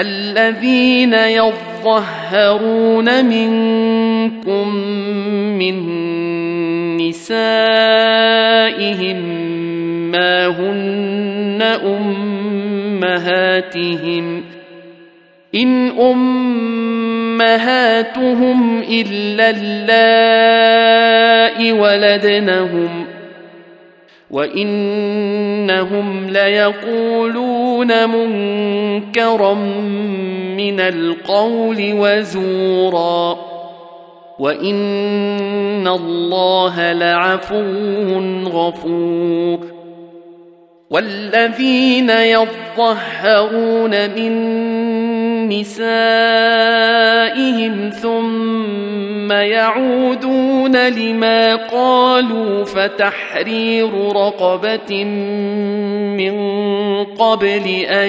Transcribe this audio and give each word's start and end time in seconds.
الذين 0.00 1.14
يظهرون 1.14 3.24
منكم 3.24 4.74
من 5.58 5.76
نسائهم 6.96 7.58
ما 10.10 10.46
هن 10.46 11.62
أمهاتهم 13.02 14.44
إن 15.54 15.88
أمهاتهم 17.40 18.82
إلا 18.82 19.50
اللائي 19.50 20.78
ولدنهم 21.72 23.04
وإنهم 24.30 26.30
ليقولون 26.30 27.57
منكرا 27.86 29.54
من 30.56 30.80
القول 30.80 31.76
وزورا 31.80 33.38
وان 34.38 35.88
الله 35.88 36.92
لعفو 36.92 38.18
غفور 38.44 39.78
والذين 40.90 42.10
يظهرون 42.10 43.90
من 44.10 44.32
نسائهم 45.48 45.90
ثم 47.90 49.32
يعودون 50.74 50.88
لما 50.88 51.56
قالوا 51.56 52.64
فتحرير 52.64 54.12
رقبة 54.12 55.04
من 56.14 56.34
قبل 57.04 57.68
أن 57.88 58.08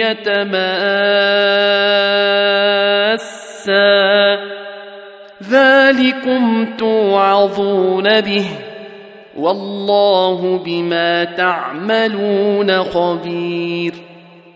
يتماسا. 0.00 0.72
ذلكم 5.50 6.66
توعظون 6.78 8.20
به. 8.20 8.46
والله 9.36 10.60
بما 10.64 11.24
تعملون 11.24 12.82
خبير. 12.82 14.11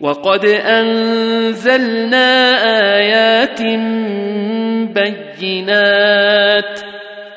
وقد 0.00 0.44
أنزلنا 0.44 2.26
آيات 2.96 3.62
بينات 5.40 6.80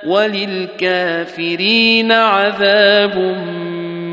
وللكافرين 0.07 2.11
عذاب 2.11 3.17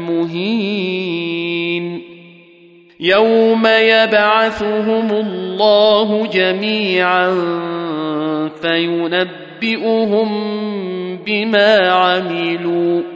مهين. 0.08 2.02
يوم 3.00 3.66
يبعثهم 3.66 5.10
الله 5.10 6.26
جميعا 6.26 7.30
فينبئهم 8.62 10.28
بما 11.26 11.90
عملوا. 11.90 13.15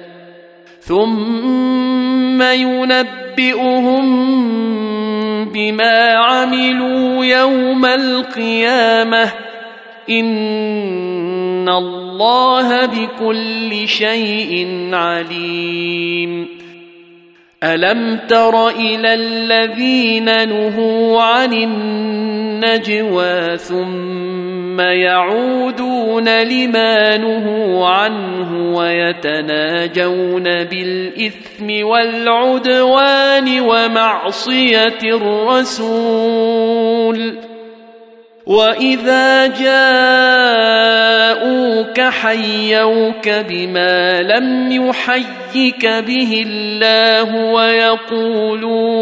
ثم 0.81 2.41
ينبئهم 2.41 4.05
بما 5.45 6.11
عملوا 6.11 7.25
يوم 7.25 7.85
القيامة. 7.85 9.31
إن 10.09 11.69
الله 11.69 12.85
بكل 12.85 13.87
شيء 13.87 14.67
عليم. 14.93 16.47
ألم 17.63 18.19
تر 18.27 18.69
إلى 18.69 19.13
الذين 19.13 20.49
نهوا 20.49 21.21
عن 21.21 21.53
النجوى 21.53 23.57
ثم 23.57 24.50
يعودون 24.79 26.43
لما 26.43 27.17
نهوا 27.17 27.87
عنه 27.87 28.75
ويتناجون 28.77 30.43
بالإثم 30.43 31.87
والعدوان 31.87 33.59
ومعصية 33.59 34.99
الرسول. 35.03 36.61
وإذا 38.45 39.47
جاءوك 39.47 40.81
حيوك 42.01 43.29
بما 43.29 44.21
لم 44.21 44.71
يحيك 44.71 45.85
به 45.85 46.43
الله 46.47 47.35
ويقولون 47.35 49.01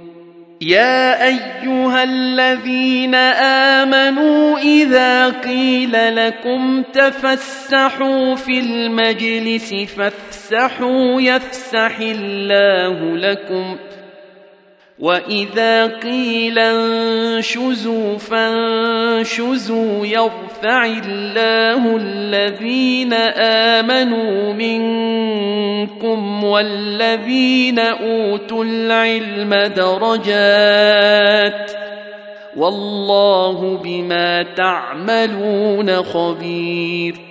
يا 0.61 1.27
أيها 1.27 2.03
الذين 2.03 3.15
آمنوا 3.85 4.57
إذا 4.57 5.29
قيل 5.29 6.15
لكم 6.15 6.83
تفسحوا 6.93 8.35
في 8.35 8.59
المجلس 8.59 9.73
فافسحوا 9.73 11.21
يفسح 11.21 11.99
الله 11.99 13.17
لكم 13.17 13.77
واذا 15.01 15.87
قيل 15.87 16.59
انشزوا 16.59 18.17
فانشزوا 18.17 20.05
يرفع 20.05 20.85
الله 20.85 21.97
الذين 21.97 23.13
امنوا 23.83 24.53
منكم 24.53 26.43
والذين 26.43 27.79
اوتوا 27.79 28.63
العلم 28.63 29.53
درجات 29.75 31.71
والله 32.57 33.77
بما 33.83 34.43
تعملون 34.43 36.03
خبير 36.03 37.30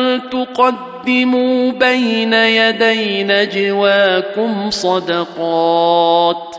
تقدموا 0.17 1.71
بين 1.71 2.33
يدي 2.33 3.23
نجواكم 3.23 4.69
صدقات 4.69 6.55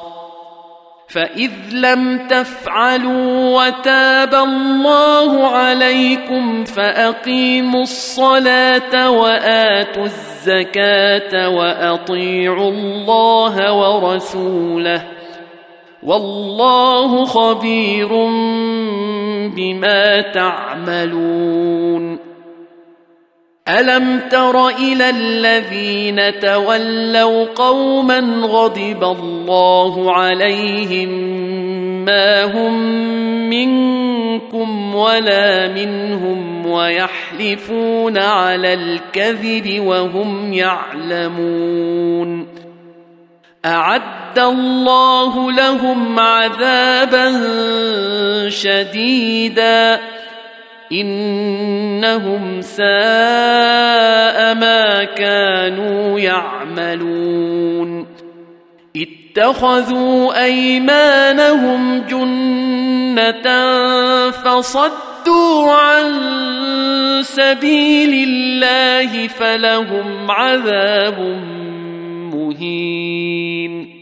فإذ 1.09 1.51
لم 1.73 2.27
تفعلوا 2.29 3.61
وتاب 3.61 4.35
الله 4.35 5.47
عليكم 5.47 6.65
فأقيموا 6.65 7.83
الصلاة 7.83 9.11
وآتوا 9.11 10.05
الزكاة 10.05 11.49
وأطيعوا 11.49 12.71
الله 12.71 13.73
ورسوله 13.73 15.03
والله 16.03 17.25
خبير 17.25 18.09
بما 19.57 20.21
تعملون 20.21 22.12
ألم 23.69 24.21
تر 24.31 24.69
إلى 24.69 25.11
الذين 25.11 26.41
تولوا 26.41 27.47
قوما 27.55 28.21
غضب 28.43 29.05
الله 29.05 30.13
عليهم 30.13 31.09
ما 32.05 32.45
هم 32.45 32.75
منكم 33.51 34.95
ولا 34.95 35.69
منهم 35.69 36.67
ويحلفون 36.67 38.19
على 38.19 38.75
الكذب 38.75 39.83
وهم 39.87 40.53
يعلمون 40.53 42.47
أعد 43.65 44.39
الله 44.39 45.53
لهم 45.53 46.19
عذابا 46.19 47.33
شديدا 48.49 50.01
إنهم 50.93 52.61
ساء 52.61 54.55
ما 54.55 55.05
كانوا 55.05 56.21
يعملون. 56.21 58.07
اتخذوا 58.97 60.45
أيمانهم 60.45 62.03
جنة 62.11 63.47
فصدوا 64.31 65.73
عن 65.73 66.13
سبيل 67.23 68.29
الله 68.29 69.29
فلهم 69.29 70.31
عذاب 70.31 71.19
مهين. 72.35 74.02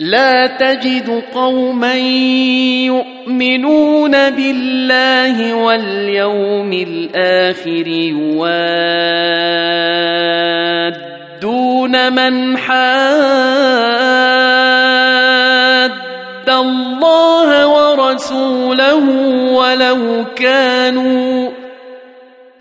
لا 0.00 0.46
تجد 0.46 1.22
قوما 1.34 1.94
يؤمنون 2.86 4.30
بالله 4.30 5.54
واليوم 5.54 6.72
الآخر 6.72 7.86
يوادون 7.86 8.52
من 12.12 12.58
حاد 12.58 13.82
الله 16.48 17.66
ورسوله 17.66 19.04
ولو 19.52 20.24
كانوا 20.36 21.50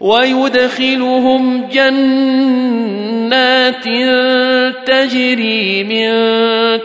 ويدخلهم 0.00 1.68
جنات 1.68 3.84
تجري 4.86 5.84
من 5.84 6.10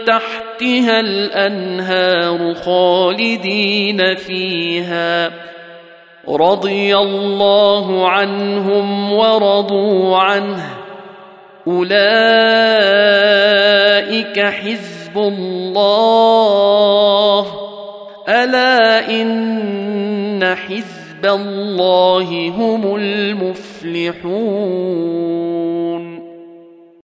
تحتها 0.05 0.99
الأنهار 0.99 2.53
خالدين 2.53 4.15
فيها. 4.15 5.31
رضي 6.29 6.97
الله 6.97 8.09
عنهم 8.09 9.13
ورضوا 9.13 10.17
عنه. 10.17 10.63
أولئك 11.67 11.99
حزب 14.39 15.17
الله. 15.17 17.47
ألا 18.29 19.09
إن 19.09 20.55
حزب 20.55 21.00
الله 21.25 22.49
هم 22.49 22.95
المفلحون 22.95 24.41